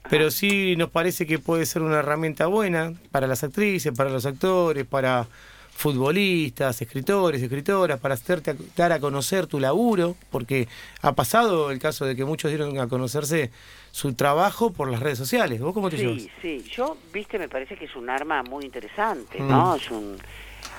pero 0.10 0.31
sí 0.31 0.75
nos 0.75 0.90
parece 0.90 1.25
que 1.25 1.40
puede 1.40 1.66
ser 1.66 1.81
una 1.81 2.00
herramienta 2.00 2.48
buena 2.48 2.94
para 3.12 3.28
las 3.28 3.44
actrices, 3.44 3.94
para 3.96 4.10
los 4.10 4.25
actores, 4.25 4.86
para 4.86 5.28
futbolistas, 5.77 6.81
escritores, 6.81 7.39
escritoras, 7.39 8.00
para 8.00 8.15
hacerte 8.15 8.56
dar 8.75 8.91
a 8.91 9.00
conocer 9.00 9.45
tu 9.45 9.59
laburo, 9.59 10.15
porque 10.31 10.68
ha 11.03 11.12
pasado 11.12 11.69
el 11.69 11.77
caso 11.77 12.03
de 12.06 12.15
que 12.15 12.25
muchos 12.25 12.50
dieron 12.50 12.79
a 12.79 12.88
conocerse 12.88 13.51
su 13.91 14.15
trabajo 14.15 14.74
por 14.74 14.89
las 14.89 15.01
redes 15.01 15.19
sociales. 15.19 15.62
¿Vos 15.62 15.75
cómo 15.75 15.91
te 15.91 15.97
Sí, 15.97 16.31
sí, 16.41 16.65
yo, 16.75 16.97
viste, 17.13 17.38
me 17.38 17.47
parece 17.47 17.75
que 17.75 17.85
es 17.85 17.95
un 17.95 18.09
arma 18.09 18.41
muy 18.41 18.65
interesante, 18.65 19.39
¿no? 19.39 19.74
Mm. 19.74 19.75
Es 19.75 19.91
un 19.91 20.18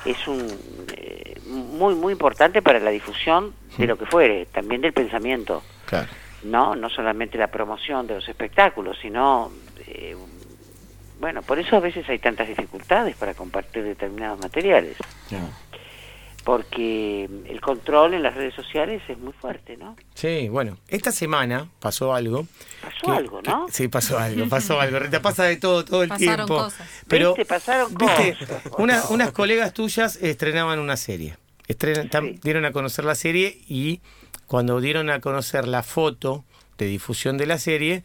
es 0.04 0.28
un 0.28 0.46
eh, 0.96 1.40
muy 1.46 1.94
muy 1.94 2.12
importante 2.12 2.60
para 2.60 2.80
la 2.80 2.90
difusión 2.90 3.54
de 3.76 3.84
mm. 3.84 3.88
lo 3.88 3.98
que 3.98 4.06
fuere, 4.06 4.46
también 4.46 4.80
del 4.80 4.92
pensamiento. 4.92 5.62
Claro. 5.86 6.08
No, 6.42 6.74
no 6.74 6.90
solamente 6.90 7.38
la 7.38 7.48
promoción 7.48 8.08
de 8.08 8.14
los 8.14 8.28
espectáculos, 8.28 8.98
sino 9.00 9.52
eh, 9.86 10.16
bueno, 11.20 11.42
por 11.42 11.58
eso 11.58 11.76
a 11.76 11.80
veces 11.80 12.08
hay 12.08 12.18
tantas 12.18 12.48
dificultades 12.48 13.16
para 13.16 13.34
compartir 13.34 13.84
determinados 13.84 14.38
materiales. 14.40 14.96
Porque 16.44 17.28
el 17.46 17.60
control 17.60 18.14
en 18.14 18.22
las 18.22 18.34
redes 18.34 18.54
sociales 18.54 19.02
es 19.08 19.18
muy 19.18 19.34
fuerte, 19.34 19.76
¿no? 19.76 19.96
Sí, 20.14 20.48
bueno, 20.48 20.78
esta 20.88 21.12
semana 21.12 21.68
pasó 21.78 22.14
algo. 22.14 22.46
Pasó 22.80 23.12
algo, 23.12 23.42
¿no? 23.42 23.66
sí, 23.70 23.88
pasó 23.88 24.18
algo, 24.18 24.48
pasó 24.48 24.80
algo. 24.80 24.98
Te 25.10 25.20
pasa 25.20 25.44
de 25.44 25.56
todo, 25.56 25.84
todo 25.84 26.02
el 26.04 26.08
Pasaron 26.08 26.46
tiempo. 26.46 26.64
Cosas. 26.64 26.88
Pero, 27.06 27.34
¿Viste? 27.34 27.44
Pasaron 27.44 27.92
cosas. 27.92 29.10
unas 29.10 29.32
colegas 29.32 29.74
tuyas 29.74 30.16
estrenaban 30.16 30.78
una 30.78 30.96
serie. 30.96 31.36
Dieron 32.42 32.64
a 32.64 32.72
conocer 32.72 33.04
la 33.04 33.14
serie 33.14 33.60
y 33.68 34.00
cuando 34.46 34.80
dieron 34.80 35.10
a 35.10 35.20
conocer 35.20 35.68
la 35.68 35.82
foto 35.82 36.44
de 36.78 36.86
difusión 36.86 37.36
de 37.36 37.46
la 37.46 37.58
serie, 37.58 38.04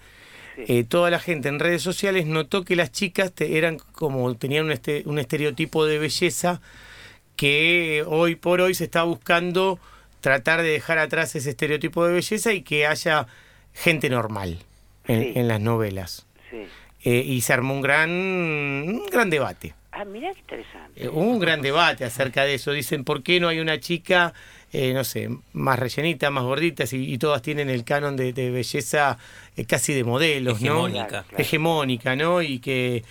eh, 0.58 0.84
toda 0.84 1.10
la 1.10 1.20
gente 1.20 1.50
en 1.50 1.60
redes 1.60 1.82
sociales 1.82 2.26
notó 2.26 2.64
que 2.64 2.76
las 2.76 2.92
chicas 2.92 3.34
eran 3.40 3.78
como 3.78 4.36
tenían 4.36 4.66
un, 4.66 4.72
este, 4.72 5.04
un 5.06 5.20
estereotipo 5.20 5.86
de 5.86 6.00
belleza 6.00 6.62
que 7.36 8.04
hoy 8.08 8.36
por 8.36 8.62
hoy 8.62 8.76
se 8.76 8.84
está 8.84 9.04
buscando 9.04 9.80
tratar 10.22 10.62
de 10.62 10.70
dejar 10.70 11.00
atrás 11.00 11.36
ese 11.36 11.50
estereotipo 11.50 12.06
de 12.06 12.14
belleza 12.14 12.54
y 12.54 12.62
que 12.62 12.88
haya 12.88 13.28
gente 13.74 14.10
normal 14.10 14.60
en, 15.08 15.48
las 15.48 15.60
novelas. 15.60 16.26
Eh, 17.04 17.24
y 17.26 17.42
se 17.42 17.52
armó 17.52 17.74
un 17.74 17.82
gran, 17.82 18.10
un 18.10 19.06
gran 19.12 19.30
debate. 19.30 19.74
Ah, 20.04 20.06
mira 20.06 20.34
qué 20.34 20.40
interesante. 20.42 21.06
Eh, 21.06 21.08
un 21.08 21.40
gran 21.40 21.62
debate 21.62 22.04
acerca 22.04 22.44
de 22.44 22.56
eso. 22.56 22.74
Dicen, 22.74 23.06
¿por 23.06 23.24
qué 23.24 23.40
no 23.40 23.48
hay 23.48 23.62
una 23.62 23.80
chica 23.80 24.34
eh, 24.74 24.92
no 24.92 25.04
sé, 25.04 25.30
más 25.54 25.78
rellenita, 25.78 26.32
más 26.32 26.44
gorditas 26.44 26.92
y, 26.94 27.18
todas 27.20 27.44
tienen 27.44 27.70
el 27.70 27.86
canon 27.86 28.18
de, 28.18 28.34
belleza 28.34 29.20
eh, 29.56 29.66
casi 29.66 29.94
de 29.94 30.04
modelos, 30.04 30.60
Hegemónica, 30.60 31.26
¿no? 31.32 31.38
Hegemónica, 31.38 32.16
¿no? 32.16 32.42
Y 32.42 32.60
que... 32.60 33.04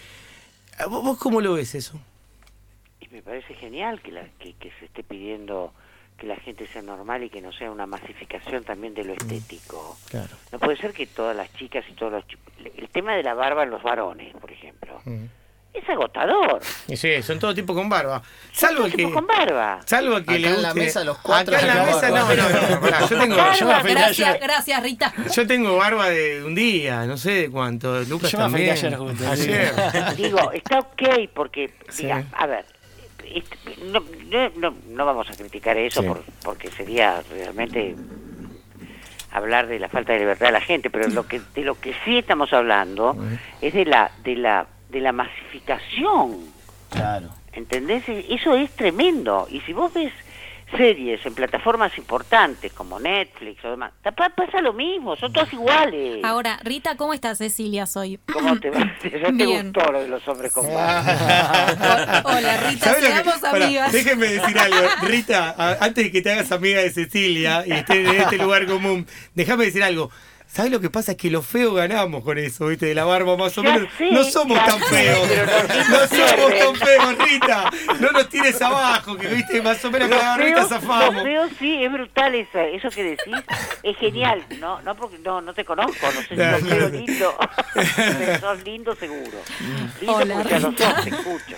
¿Vos 0.91 1.17
cómo 1.19 1.41
lo 1.41 1.55
ves 1.55 1.77
eso? 1.77 2.01
Y 3.01 3.07
me 3.15 3.23
parece 3.23 3.55
genial 3.55 4.03
que, 4.03 4.11
la, 4.11 4.27
que, 4.41 4.55
se 4.81 4.87
esté 4.87 5.05
pidiendo 5.05 5.73
que 6.19 6.27
la 6.27 6.37
gente 6.37 6.67
sea 6.67 6.83
normal 6.83 7.23
y 7.23 7.31
que 7.31 7.41
no 7.41 7.53
sea 7.53 7.71
una 7.71 7.87
masificación 7.87 8.65
también 8.65 8.93
de 8.95 9.05
lo 9.05 9.13
estético. 9.13 9.97
Claro. 10.11 10.37
No 10.51 10.59
puede 10.59 10.77
ser 10.79 10.93
que 10.93 11.07
todas 11.07 11.37
las 11.37 11.53
chicas 11.55 11.85
y 11.89 11.93
todos 11.93 12.13
los... 12.13 12.25
El 12.77 12.89
tema 12.89 13.15
de 13.15 13.23
la 13.23 13.35
barba 13.35 13.63
en 13.63 13.71
los 13.71 13.83
varones, 13.85 14.35
por 14.35 14.51
ejemplo. 14.51 15.01
Mm 15.05 15.27
es 15.83 15.89
agotador. 15.89 16.61
Y 16.89 16.97
sí, 16.97 17.23
son 17.23 17.39
todo 17.39 17.55
tipo 17.55 17.75
con 17.75 17.89
barba. 17.89 18.23
Salvo 18.53 18.87
el 18.87 18.95
que. 18.95 19.11
con 19.11 19.27
barba. 19.27 19.81
Salvo 19.85 20.23
que 20.23 20.39
le 20.39 20.49
guste. 20.49 20.57
en 20.57 20.63
la 20.63 20.75
mesa 20.75 21.05
los 21.05 21.19
cuatro. 21.19 21.57
Acá 21.57 21.67
en 21.67 21.77
la 21.77 21.85
mesa 21.85 22.11
no, 22.11 22.35
no, 22.35 22.91
no, 22.91 23.09
yo 23.09 23.19
tengo. 23.19 23.37
yo 23.55 23.67
gracias, 23.85 24.41
gracias, 24.41 24.83
Rita. 24.83 25.13
Yo 25.35 25.47
tengo 25.47 25.77
barba 25.77 26.09
de 26.11 26.45
un 26.45 26.55
día, 26.55 27.05
no 27.07 27.17
sé 27.17 27.33
de 27.33 27.51
cuánto. 27.51 28.01
Lucas 28.05 28.31
yo 28.31 28.39
también. 28.39 28.71
ayer, 28.71 28.95
ayer. 29.29 30.17
Digo, 30.17 30.53
está 30.53 30.79
ok 30.81 31.03
porque, 31.35 31.73
diga, 31.97 32.25
a 32.33 32.47
ver, 32.47 32.65
no, 33.91 34.03
no, 34.57 34.75
no, 34.89 35.07
vamos 35.07 35.29
a 35.31 35.35
criticar 35.35 35.77
eso 35.77 36.03
por, 36.03 36.23
porque 36.43 36.71
sería 36.71 37.23
realmente 37.31 37.95
hablar 39.33 39.67
de 39.67 39.79
la 39.79 39.89
falta 39.89 40.13
de 40.13 40.21
libertad 40.21 40.47
de 40.47 40.53
la 40.53 40.61
gente, 40.61 40.91
pero 40.91 41.09
lo 41.09 41.27
que 41.27 41.41
de 41.55 41.63
lo 41.63 41.81
que 41.81 41.95
sí 42.05 42.19
estamos 42.19 42.53
hablando 42.53 43.17
es 43.61 43.73
de 43.73 43.85
la 43.87 44.11
de 44.23 44.37
la 44.37 44.67
de 44.93 45.01
la 45.01 45.13
masificación. 45.13 46.39
Claro. 46.91 47.31
¿Entendés? 47.53 48.05
Eso 48.07 48.55
es 48.55 48.71
tremendo. 48.77 49.49
Y 49.51 49.61
si 49.63 49.73
vos 49.73 49.93
ves 49.93 50.13
series 50.77 51.25
en 51.27 51.35
plataformas 51.35 51.97
importantes 51.99 52.73
como 52.73 52.99
Netflix 52.99 53.63
o 53.65 53.71
demás, 53.71 53.93
pasa 54.03 54.61
lo 54.61 54.73
mismo, 54.73 55.17
son 55.17 55.33
todos 55.33 55.53
iguales. 55.53 56.25
Ahora, 56.25 56.59
Rita, 56.63 56.97
¿cómo 56.97 57.13
estás, 57.13 57.39
Cecilia, 57.39 57.87
soy? 57.87 58.19
¿Cómo 58.33 58.59
te 58.59 58.71
va? 58.71 58.81
¿Ya 59.03 59.33
te 59.37 59.47
gustó 59.47 59.93
lo 59.93 60.01
de 60.01 60.09
los 60.09 60.27
hombres 60.29 60.53
con 60.53 60.65
Hola, 60.67 62.57
Rita, 62.69 62.95
seamos 62.95 63.45
amigas. 63.45 63.93
déjenme 63.93 64.29
decir 64.29 64.59
algo. 64.59 64.89
Rita, 65.03 65.77
antes 65.81 66.05
de 66.05 66.11
que 66.11 66.23
te 66.23 66.33
hagas 66.33 66.51
amiga 66.53 66.81
de 66.81 66.91
Cecilia 66.91 67.65
y 67.67 67.73
estés 67.73 68.09
en 68.09 68.21
este 68.21 68.39
lugar 68.39 68.67
común, 68.67 69.07
déjame 69.35 69.67
decir 69.67 69.83
algo. 69.83 70.11
¿Sabes 70.53 70.71
lo 70.71 70.81
que 70.81 70.91
pasa? 70.91 71.13
Es 71.13 71.17
que 71.17 71.31
los 71.31 71.47
feos 71.47 71.75
ganamos 71.75 72.23
con 72.23 72.37
eso, 72.37 72.67
¿viste? 72.67 72.85
De 72.85 72.95
la 72.95 73.05
barba 73.05 73.39
más 73.39 73.57
o 73.57 73.63
menos. 73.63 73.89
no 74.11 74.23
somos 74.23 74.63
tan 74.63 74.79
feos. 74.81 75.27
No 75.89 76.07
somos 76.07 76.59
tan 76.59 76.77
feos, 76.77 77.19
Rita. 77.27 77.71
No 77.99 78.11
nos 78.13 78.29
tires 78.29 78.61
abajo, 78.61 79.17
que 79.17 79.29
viste, 79.29 79.63
más 79.63 79.83
o 79.83 79.91
menos 79.91 80.11
con 80.11 80.19
la 80.19 80.37
barbita 80.37 80.65
zafamos. 80.65 81.15
Los 81.15 81.23
feos 81.23 81.51
sí, 81.59 81.83
es 81.83 81.91
brutal 81.91 82.35
eso, 82.35 82.59
eso 82.59 82.91
que 82.91 83.03
decís. 83.03 83.35
Es 83.83 83.97
genial. 83.97 84.45
No, 84.61 84.83
no 84.83 84.95
porque 84.95 85.19
no, 85.21 85.41
no 85.41 85.55
te 85.55 85.65
conozco, 85.65 86.07
no 86.15 86.21
sé 86.21 86.29
si 86.29 86.69
feo 86.69 86.89
lindo. 86.91 87.35
pero 87.75 88.41
sos 88.41 88.63
lindo 88.63 88.95
seguro. 88.95 89.39
Lindo 90.01 90.17
Hola, 90.17 90.35
porque 90.35 90.61
los 90.61 90.77
te 90.77 90.85
escucho. 90.85 91.57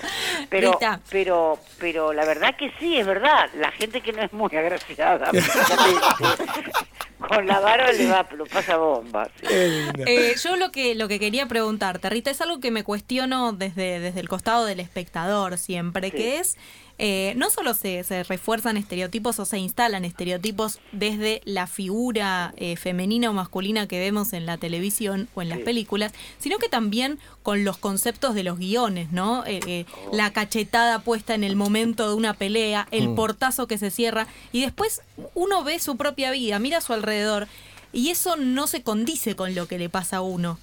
Pero, 0.49 0.79
pero, 1.11 1.59
pero 1.79 2.13
la 2.13 2.25
verdad 2.25 2.55
que 2.57 2.73
sí, 2.79 2.97
es 2.97 3.07
verdad. 3.07 3.51
La 3.57 3.73
gente 3.73 4.01
que 4.03 4.13
no 4.13 4.23
es 4.23 4.33
muy 4.33 4.55
agraciada 4.55 5.33
con 7.29 7.47
la 7.47 7.61
barba 7.61 7.93
le 7.93 8.07
va, 8.07 8.27
lo 8.37 8.47
pasa 8.47 8.77
bomba. 8.77 9.29
Eh, 9.43 10.35
yo 10.43 10.57
lo 10.57 10.71
que 10.71 10.95
lo 10.95 11.09
que 11.09 11.19
quería 11.19 11.47
preguntarte, 11.47 12.09
Rita, 12.11 12.31
es 12.31 12.41
algo 12.41 12.61
que 12.61 12.71
me 12.71 12.85
cuestiono 12.85 13.53
desde, 13.53 14.01
desde 14.01 14.21
el 14.21 14.29
costado 14.29 14.65
del 14.65 14.81
espectador 14.81 15.59
siempre, 15.59 16.11
que 16.11 16.39
es 16.39 16.57
eh, 16.99 17.35
no 17.37 17.51
solo 17.51 17.75
se, 17.75 18.05
se, 18.05 18.23
refuerzan 18.23 18.77
estereotipos 18.77 19.41
o 19.41 19.45
se 19.45 19.59
instalan 19.59 20.05
estereotipos 20.05 20.79
desde 20.93 21.41
la 21.45 21.67
figura 21.67 22.55
eh, 22.57 22.77
femenina 22.77 23.31
o 23.31 23.33
masculina 23.33 23.89
que 23.89 23.99
vemos 23.99 24.33
en 24.33 24.47
la 24.47 24.59
televisión 24.59 25.29
o 25.35 25.43
en 25.43 25.49
las 25.49 25.59
películas, 25.59 26.13
sino 26.39 26.59
que 26.59 26.69
también 26.69 27.19
con 27.43 27.65
los 27.65 27.79
conceptos 27.79 28.35
de 28.35 28.45
los 28.45 28.59
guiones, 28.59 29.11
¿no? 29.11 29.45
Eh, 29.47 29.87
oh. 30.07 30.15
La 30.15 30.33
cachetada 30.33 31.01
puesta 31.01 31.35
en 31.35 31.43
el 31.43 31.57
momento 31.57 32.09
de 32.09 32.15
una 32.15 32.35
pelea, 32.35 32.87
el 32.93 33.09
mm. 33.09 33.15
portazo 33.17 33.67
que 33.67 33.79
se 33.79 33.91
cierra, 33.91 34.29
y 34.53 34.61
después 34.61 35.03
uno 35.35 35.65
ve 35.65 35.81
su 35.81 35.97
propia 35.97 36.31
vida, 36.31 36.61
mira 36.61 36.79
a 36.79 36.81
su 36.81 36.93
alrededor, 36.93 37.49
y 37.93 38.11
eso 38.11 38.37
no 38.37 38.67
se 38.67 38.83
condice 38.83 39.35
con 39.35 39.55
lo 39.55 39.67
que 39.67 39.79
le 39.79 39.89
pasa 39.89 40.19
a 40.19 40.21
uno. 40.21 40.59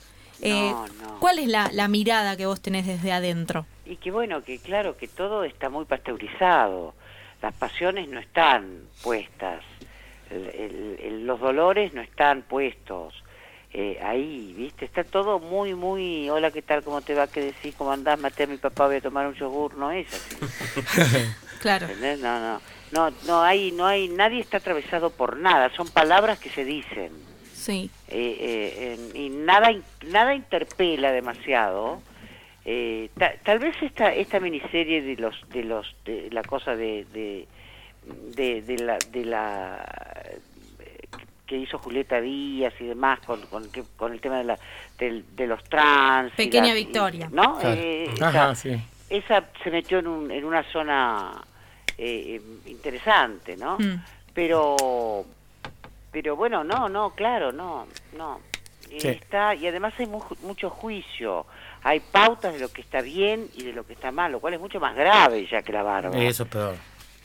¿Cuál 1.20 1.40
es 1.40 1.48
la, 1.48 1.70
la 1.74 1.88
mirada 1.88 2.36
que 2.36 2.46
vos 2.46 2.62
tenés 2.62 2.88
desde 2.88 3.12
adentro? 3.12 3.66
Y 3.86 3.98
que 3.98 4.12
bueno, 4.12 4.44
que 4.44 4.60
claro, 4.60 4.98
que 4.98 5.08
todo 5.08 5.44
está 5.44 5.70
muy 5.70 5.86
pasteurizado, 5.86 6.94
las 7.42 7.54
pasiones 7.54 8.08
no 8.08 8.20
están 8.20 8.82
puestas, 9.04 9.64
los 10.30 11.40
dolores 11.40 11.94
no 11.94 12.02
están 12.02 12.44
puestos. 12.44 13.14
Eh, 13.74 13.98
ahí, 14.04 14.54
¿viste? 14.58 14.84
Está 14.84 15.06
todo 15.06 15.40
muy, 15.40 15.74
muy, 15.76 16.30
hola, 16.30 16.52
¿qué 16.52 16.62
tal? 16.62 16.84
¿Cómo 16.84 17.02
te 17.02 17.14
va? 17.14 17.28
¿Qué 17.28 17.40
decís? 17.40 17.74
¿Cómo 17.78 17.94
andás? 17.94 18.20
Maté 18.20 18.44
a 18.44 18.48
mi 18.48 18.58
papá, 18.58 18.88
voy 18.88 18.98
a 18.98 19.02
tomar 19.02 19.28
un 19.28 19.34
yogur. 19.34 19.76
No 19.78 19.92
es 19.92 20.08
así. 20.14 20.36
claro. 21.62 21.88
No, 22.20 22.40
no. 22.40 22.62
No, 22.92 23.10
no 23.26 23.42
hay, 23.42 23.72
no 23.72 23.86
hay, 23.86 24.10
nadie 24.10 24.42
está 24.42 24.58
atravesado 24.58 25.10
por 25.10 25.38
nada, 25.38 25.70
son 25.76 25.88
palabras 25.88 26.40
que 26.40 26.50
se 26.50 26.66
dicen. 26.66 27.12
Sí. 27.62 27.92
Eh, 28.08 28.98
eh, 28.98 29.12
y 29.14 29.30
nada, 29.30 29.72
nada 30.08 30.34
interpela 30.34 31.12
demasiado. 31.12 32.02
Eh, 32.66 33.10
tal 33.44 33.60
vez 33.60 33.76
esta 33.82 34.12
esta 34.14 34.40
miniserie 34.40 35.04
de 35.04 35.16
los 35.16 35.36
de 35.50 35.64
los 35.64 35.96
de 36.04 36.30
la 36.32 36.42
cosa 36.42 36.76
de 36.76 37.06
de, 37.06 38.62
de, 38.64 38.78
la 38.80 38.98
de 39.12 39.26
la 39.26 39.88
que 41.46 41.58
hizo 41.58 41.78
Julieta 41.78 42.20
Díaz 42.20 42.74
y 42.80 42.86
demás 42.86 43.20
con, 43.20 43.42
con, 43.48 43.70
con 43.96 44.14
el 44.14 44.22
tema 44.22 44.40
de, 44.40 44.44
la, 44.46 44.60
de, 44.98 45.48
los 45.48 45.64
trans 45.66 46.32
pequeña 46.34 46.74
victoria. 46.74 47.30
No 47.32 47.60
eh, 47.62 48.10
esa, 49.10 49.46
se 49.64 49.70
metió 49.70 50.00
en, 50.00 50.08
un, 50.08 50.32
en 50.32 50.46
una 50.46 50.64
zona 50.72 51.44
eh, 51.98 52.42
interesante 52.66 53.56
no 53.56 53.78
mm. 53.78 54.04
pero 54.34 55.26
pero 56.12 56.36
bueno 56.36 56.64
no 56.64 56.90
no 56.90 57.12
claro 57.12 57.52
no 57.52 57.88
no 58.18 58.40
está 58.92 59.56
y 59.56 59.68
además 59.68 59.94
hay 59.98 60.08
mucho 60.08 60.70
juicio 60.70 61.46
hay 61.84 62.00
pautas 62.00 62.54
de 62.54 62.60
lo 62.60 62.70
que 62.70 62.82
está 62.82 63.02
bien 63.02 63.48
y 63.56 63.64
de 63.64 63.74
lo 63.74 63.86
que 63.86 63.94
está 63.94 64.12
mal, 64.12 64.32
lo 64.32 64.40
cual 64.40 64.54
es 64.54 64.60
mucho 64.60 64.80
más 64.80 64.96
grave 64.96 65.48
ya 65.50 65.62
que 65.62 65.72
la 65.72 65.84
barba. 65.84 66.16
Eso 66.18 66.44
es 66.44 66.50
peor. 66.50 66.76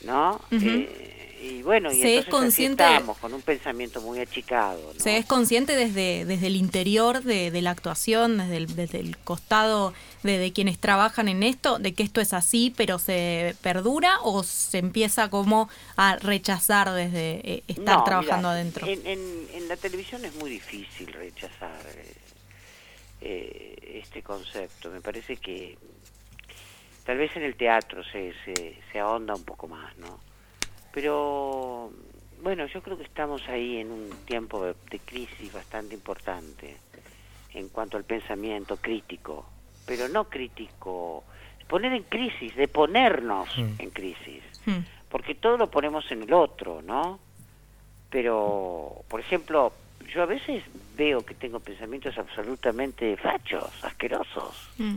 ¿No? 0.04 0.40
Eh, 0.50 1.15
y 1.40 1.62
bueno, 1.62 1.92
y 1.92 2.00
se 2.00 2.18
es 2.18 2.26
consciente, 2.26 2.82
estamos, 2.82 3.18
con 3.18 3.34
un 3.34 3.42
pensamiento 3.42 4.00
muy 4.00 4.18
achicado. 4.20 4.94
Se 4.98 5.16
es 5.16 5.26
consciente 5.26 5.76
desde, 5.76 6.24
desde 6.24 6.46
el 6.46 6.56
interior 6.56 7.22
de, 7.22 7.50
de 7.50 7.62
la 7.62 7.70
actuación, 7.70 8.38
desde 8.38 8.56
el, 8.56 8.74
desde 8.74 9.00
el 9.00 9.16
costado 9.18 9.94
de, 10.22 10.38
de, 10.38 10.52
quienes 10.52 10.78
trabajan 10.78 11.28
en 11.28 11.42
esto, 11.42 11.78
de 11.78 11.94
que 11.94 12.02
esto 12.02 12.20
es 12.20 12.32
así, 12.32 12.72
pero 12.76 12.98
se 12.98 13.56
perdura 13.62 14.18
o 14.22 14.42
se 14.42 14.78
empieza 14.78 15.30
como 15.30 15.68
a 15.96 16.16
rechazar 16.16 16.92
desde 16.92 17.40
eh, 17.44 17.62
estar 17.68 18.04
trabajando 18.04 18.48
adentro. 18.48 18.86
En, 18.86 19.06
en, 19.06 19.68
la 19.68 19.76
televisión 19.76 20.24
es 20.24 20.34
muy 20.36 20.50
difícil 20.50 21.12
rechazar. 21.12 21.80
Eh, 21.96 22.14
eh, 23.20 24.00
este 24.04 24.22
concepto. 24.22 24.90
Me 24.90 25.00
parece 25.00 25.36
que 25.36 25.76
tal 27.04 27.18
vez 27.18 27.34
en 27.36 27.42
el 27.42 27.56
teatro 27.56 28.04
se, 28.04 28.34
se, 28.44 28.78
se 28.92 28.98
ahonda 28.98 29.34
un 29.34 29.44
poco 29.44 29.66
más, 29.66 29.96
¿no? 29.98 30.20
Pero 30.96 31.90
bueno, 32.42 32.64
yo 32.68 32.80
creo 32.80 32.96
que 32.96 33.04
estamos 33.04 33.46
ahí 33.48 33.76
en 33.76 33.90
un 33.90 34.08
tiempo 34.24 34.64
de, 34.64 34.98
crisis 35.00 35.52
bastante 35.52 35.94
importante 35.94 36.74
en 37.52 37.68
cuanto 37.68 37.98
al 37.98 38.04
pensamiento 38.04 38.78
crítico, 38.78 39.44
pero 39.84 40.08
no 40.08 40.24
crítico, 40.24 41.22
poner 41.68 41.92
en 41.92 42.04
crisis, 42.04 42.56
de 42.56 42.66
ponernos 42.66 43.46
mm. 43.58 43.74
en 43.78 43.90
crisis, 43.90 44.42
mm. 44.64 44.78
porque 45.10 45.34
todo 45.34 45.58
lo 45.58 45.70
ponemos 45.70 46.10
en 46.10 46.22
el 46.22 46.32
otro, 46.32 46.80
¿no? 46.80 47.18
Pero, 48.08 49.04
por 49.06 49.20
ejemplo, 49.20 49.74
yo 50.14 50.22
a 50.22 50.26
veces 50.26 50.64
veo 50.96 51.26
que 51.26 51.34
tengo 51.34 51.60
pensamientos 51.60 52.16
absolutamente 52.16 53.18
fachos, 53.18 53.68
asquerosos. 53.84 54.70
Mm. 54.78 54.96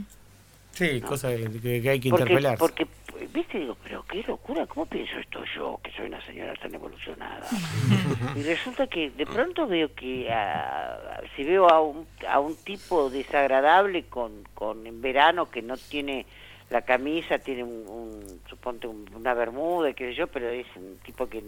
Sí, 0.72 1.02
cosas 1.02 1.36
que, 1.62 1.90
hay 1.90 2.00
que 2.00 2.08
interpelar. 2.08 2.58
Porque, 2.58 2.88
viste, 3.34 3.60
digo, 3.60 3.78
pero 3.84 4.04
qué 4.04 4.24
locura, 4.24 4.66
¿cómo 4.68 4.86
pienso 4.86 5.18
esto 5.20 5.44
yo, 5.56 5.80
que 5.84 5.92
soy 5.92 6.08
una 6.08 6.26
señora 6.26 6.54
tan 6.56 6.74
evolucionada? 6.74 7.48
y 8.36 8.44
resulta 8.44 8.88
que 8.88 9.10
de 9.12 9.26
pronto 9.26 9.68
veo 9.68 9.94
que 9.94 10.32
ah, 10.32 11.22
si 11.36 11.44
veo 11.44 11.70
a 11.70 11.82
un, 11.82 12.08
a 12.28 12.40
un 12.40 12.56
tipo 12.58 13.10
desagradable 13.10 14.06
con, 14.06 14.44
con 14.54 14.86
en 14.88 15.02
verano 15.02 15.50
que 15.50 15.62
no 15.62 15.78
tiene 15.78 16.26
la 16.70 16.82
camisa 16.84 17.40
tiene 17.40 17.64
un, 17.64 18.42
suponte 18.48 18.88
una 18.88 19.34
bermuda, 19.34 19.94
qué 19.94 20.10
sé 20.10 20.16
yo, 20.16 20.28
pero 20.28 20.50
es 20.50 20.68
un 20.76 20.98
tipo 21.04 21.28
que 21.28 21.44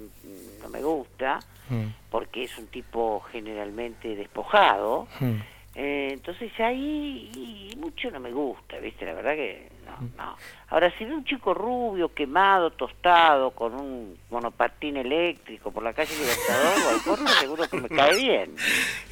no 0.62 0.70
me 0.70 0.82
gusta, 0.82 1.40
mm. 1.70 1.86
porque 2.10 2.44
es 2.44 2.58
un 2.58 2.68
tipo 2.68 3.22
generalmente 3.32 4.16
despojado. 4.16 5.08
Mm. 5.20 5.36
Eh, 5.74 6.10
entonces 6.12 6.52
ahí 6.60 7.72
mucho 7.78 8.12
no 8.12 8.20
me 8.20 8.32
gusta, 8.32 8.78
¿viste? 8.80 9.06
La 9.06 9.14
verdad 9.14 9.36
que 9.36 9.70
no, 9.86 10.10
no. 10.18 10.38
Ahora, 10.70 10.92
si 10.98 11.06
ve 11.06 11.14
un 11.14 11.24
chico 11.24 11.54
rubio, 11.54 12.14
quemado, 12.14 12.72
tostado, 12.72 13.52
con 13.52 13.76
un 13.76 14.18
monopatín 14.30 14.98
eléctrico 14.98 15.72
por 15.72 15.84
la 15.84 15.94
calle 15.94 16.14
Libertador 16.18 17.20
o 17.26 17.28
seguro 17.28 17.70
que 17.70 17.80
me 17.80 17.90
cae 17.90 18.16
bien. 18.16 18.56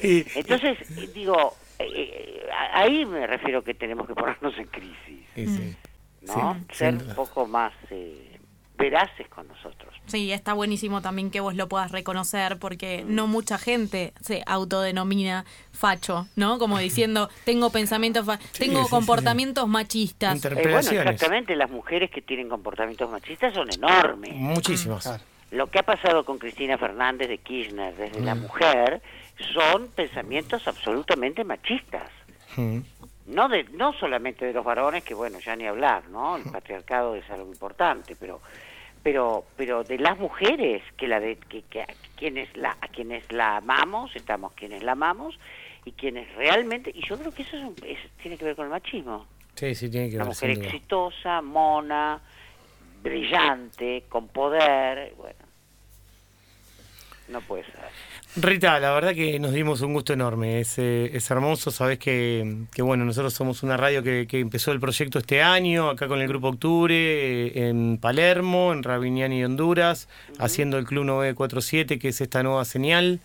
Entonces, 0.00 0.78
digo, 1.14 1.54
eh, 1.78 1.88
eh, 1.94 2.50
ahí 2.72 3.06
me 3.06 3.26
refiero 3.26 3.64
que 3.64 3.74
tenemos 3.74 4.06
que 4.06 4.14
ponernos 4.14 4.56
en 4.58 4.66
crisis. 4.66 5.66
¿no? 6.26 6.60
Ser 6.72 6.94
un 6.94 7.14
poco 7.14 7.46
más 7.46 7.72
eh, 7.90 8.38
veraces 8.76 9.28
con 9.28 9.48
nosotros. 9.48 9.79
Sí, 10.10 10.32
está 10.32 10.52
buenísimo 10.52 11.00
también 11.00 11.30
que 11.30 11.40
vos 11.40 11.54
lo 11.54 11.68
puedas 11.68 11.92
reconocer 11.92 12.58
porque 12.58 13.04
no 13.06 13.26
mucha 13.26 13.58
gente 13.58 14.12
se 14.20 14.42
autodenomina 14.46 15.44
facho, 15.72 16.26
¿no? 16.36 16.58
Como 16.58 16.78
diciendo, 16.90 17.28
tengo 17.44 17.70
pensamientos, 17.70 18.26
tengo 18.58 18.88
comportamientos 18.88 19.68
machistas. 19.68 20.44
Eh, 20.44 20.50
bueno, 20.62 20.78
exactamente, 20.78 21.54
las 21.56 21.70
mujeres 21.70 22.10
que 22.10 22.22
tienen 22.22 22.48
comportamientos 22.48 23.10
machistas 23.10 23.54
son 23.54 23.68
enormes. 23.72 24.34
Muchísimos. 24.34 25.08
Lo 25.50 25.68
que 25.68 25.80
ha 25.80 25.82
pasado 25.82 26.24
con 26.24 26.38
Cristina 26.38 26.78
Fernández 26.78 27.28
de 27.28 27.38
Kirchner 27.38 27.94
desde 27.96 28.20
la 28.20 28.34
mm. 28.34 28.40
mujer 28.40 29.02
son 29.52 29.88
pensamientos 29.88 30.66
absolutamente 30.68 31.42
machistas. 31.44 32.08
Mm 32.56 32.80
no 33.30 33.48
de 33.48 33.64
no 33.72 33.92
solamente 33.94 34.44
de 34.44 34.52
los 34.52 34.64
varones 34.64 35.04
que 35.04 35.14
bueno 35.14 35.38
ya 35.38 35.56
ni 35.56 35.66
hablar 35.66 36.08
no 36.08 36.36
el 36.36 36.44
patriarcado 36.44 37.14
es 37.14 37.28
algo 37.30 37.50
importante 37.50 38.16
pero 38.18 38.40
pero 39.02 39.44
pero 39.56 39.84
de 39.84 39.98
las 39.98 40.18
mujeres 40.18 40.82
que 40.96 41.08
la 41.08 41.20
de 41.20 41.36
que, 41.36 41.62
que 41.62 41.86
quienes 42.16 42.54
la 42.56 42.76
a 42.80 42.88
quienes 42.88 43.30
la 43.32 43.56
amamos 43.56 44.14
estamos 44.14 44.52
quienes 44.52 44.82
la 44.82 44.92
amamos 44.92 45.38
y 45.84 45.92
quienes 45.92 46.32
realmente 46.34 46.90
y 46.94 47.06
yo 47.06 47.18
creo 47.18 47.32
que 47.32 47.42
eso 47.42 47.56
es, 47.84 47.98
tiene 48.22 48.36
que 48.36 48.44
ver 48.44 48.56
con 48.56 48.66
el 48.66 48.70
machismo. 48.70 49.26
Sí 49.54 49.74
sí 49.74 49.90
tiene 49.90 50.08
que 50.08 50.16
ver 50.16 50.22
una 50.22 50.30
mujer 50.30 50.50
exitosa 50.50 51.40
mona 51.40 52.20
brillante 53.02 54.04
con 54.08 54.28
poder 54.28 55.14
bueno 55.16 55.49
no 57.30 57.40
puede 57.40 57.64
ser. 57.64 57.74
Rita, 58.36 58.78
la 58.78 58.92
verdad 58.92 59.12
que 59.12 59.40
nos 59.40 59.52
dimos 59.52 59.80
un 59.80 59.92
gusto 59.92 60.12
enorme, 60.12 60.60
es, 60.60 60.78
eh, 60.78 61.10
es 61.14 61.28
hermoso, 61.30 61.72
sabes 61.72 61.98
que, 61.98 62.64
que, 62.72 62.80
bueno, 62.80 63.04
nosotros 63.04 63.34
somos 63.34 63.64
una 63.64 63.76
radio 63.76 64.04
que, 64.04 64.28
que, 64.28 64.38
empezó 64.38 64.70
el 64.70 64.78
proyecto 64.78 65.18
este 65.18 65.42
año, 65.42 65.90
acá 65.90 66.06
con 66.06 66.20
el 66.20 66.28
Grupo 66.28 66.48
Octubre, 66.48 66.94
eh, 66.94 67.68
en 67.68 67.98
Palermo, 67.98 68.72
en 68.72 68.84
Rabiniani, 68.84 69.44
Honduras, 69.44 70.08
haciendo 70.38 70.78
el 70.78 70.84
Club 70.84 71.06
947, 71.06 71.98
que 71.98 72.08
es 72.08 72.20
esta 72.20 72.42
nueva 72.44 72.64
señal. 72.64 73.20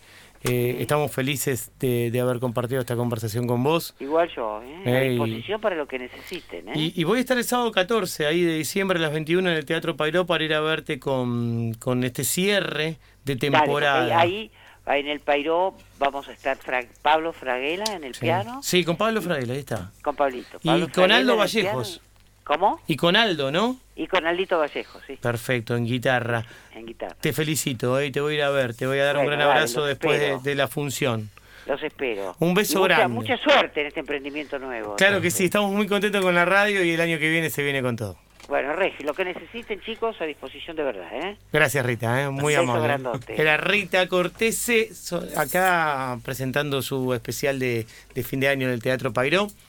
Eh, 0.47 0.77
estamos 0.79 1.11
felices 1.11 1.71
de, 1.79 2.19
haber 2.19 2.39
compartido 2.39 2.79
esta 2.79 2.95
conversación 2.95 3.47
con 3.47 3.63
vos. 3.63 3.95
Igual 3.99 4.29
yo, 4.35 4.61
¿eh? 4.63 4.97
a 4.97 4.99
disposición 5.01 5.59
para 5.59 5.75
lo 5.75 5.87
que 5.87 5.97
necesiten. 5.97 6.69
¿eh? 6.69 6.73
Y, 6.95 7.03
voy 7.03 7.17
a 7.17 7.21
estar 7.21 7.37
el 7.37 7.43
sábado 7.43 7.71
14, 7.71 8.27
ahí 8.27 8.41
de 8.41 8.55
diciembre 8.57 8.99
a 8.99 9.01
las 9.01 9.11
21 9.11 9.49
en 9.49 9.57
el 9.57 9.65
Teatro 9.65 9.95
Pairó 9.95 10.25
para 10.25 10.43
ir 10.43 10.53
a 10.53 10.61
verte 10.61 10.99
con, 10.99 11.73
con 11.75 12.03
este 12.03 12.23
cierre 12.23 12.97
de 13.23 13.35
temporada. 13.35 14.19
ahí, 14.19 14.51
en 14.85 15.07
el 15.07 15.19
Pairó 15.19 15.73
vamos 15.97 16.27
a 16.27 16.33
estar 16.33 16.57
Pablo 17.01 17.33
Fraguela 17.33 17.85
en 17.95 18.03
el 18.03 18.13
piano. 18.13 18.61
Sí, 18.61 18.83
con 18.83 18.97
Pablo 18.97 19.21
Fraguela, 19.21 19.53
ahí 19.53 19.59
está. 19.59 19.91
Con 20.03 20.15
Pablito. 20.15 20.59
y 20.61 20.87
con 20.89 21.11
Aldo 21.11 21.37
Vallejos. 21.37 22.01
¿Cómo? 22.45 22.79
Y 22.85 22.95
con 22.95 23.15
Aldo, 23.15 23.51
¿no? 23.51 23.77
Y 23.95 24.05
con 24.05 24.27
Aldito 24.27 24.59
Vallejo, 24.59 24.99
sí. 25.07 25.17
Perfecto, 25.17 25.75
en 25.75 25.85
guitarra. 25.85 26.45
En 26.75 26.85
guitarra. 26.85 27.15
Te 27.19 27.33
felicito, 27.33 27.93
hoy 27.93 28.11
te 28.11 28.21
voy 28.21 28.33
a 28.33 28.37
ir 28.37 28.43
a 28.43 28.51
ver, 28.51 28.75
te 28.75 28.85
voy 28.85 28.99
a 28.99 29.05
dar 29.05 29.17
un 29.17 29.25
gran 29.25 29.41
abrazo 29.41 29.83
después 29.83 30.43
de, 30.43 30.55
la 30.55 30.67
función. 30.67 31.31
Los 31.65 31.81
espero. 31.81 32.35
Un 32.39 32.53
beso 32.53 32.83
grande. 32.83 33.07
Mucha 33.07 33.35
suerte 33.37 33.81
en 33.81 33.87
este 33.87 34.01
emprendimiento 34.01 34.59
nuevo. 34.59 34.95
Claro 34.95 35.21
que 35.21 35.31
sí, 35.31 35.45
estamos 35.45 35.71
muy 35.71 35.87
contentos 35.87 36.21
con 36.21 36.35
la 36.35 36.45
radio 36.45 36.83
y 36.83 36.91
el 36.91 37.01
año 37.01 37.17
que 37.17 37.29
viene 37.31 37.49
se 37.49 37.63
viene 37.63 37.81
con 37.81 37.95
todo. 37.95 38.15
Bueno, 38.47 38.73
Regi, 38.73 39.03
lo 39.03 39.15
que 39.15 39.25
necesiten, 39.25 39.81
chicos, 39.81 40.15
a 40.21 40.25
disposición 40.25 40.75
de 40.75 40.83
verdad, 40.83 41.07
¿eh? 41.13 41.37
Gracias, 41.51 41.83
Rita, 41.83 42.21
¿eh? 42.21 42.29
muy 42.29 42.53
amable. 42.53 42.95
Era 43.29 43.57
Rita 43.57 44.07
Cortese, 44.07 44.91
acá 45.35 46.19
presentando 46.23 46.83
su 46.83 47.11
especial 47.15 47.57
de, 47.57 47.87
de 48.13 48.23
fin 48.23 48.39
de 48.39 48.49
año 48.49 48.67
en 48.67 48.73
el 48.73 48.83
Teatro 48.83 49.13
Pairó. 49.13 49.47